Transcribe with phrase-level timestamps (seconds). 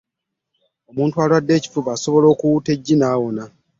[0.89, 3.43] omuntu alwadde ekifuba asobola okuwuuta eggi ebbisi n'awona.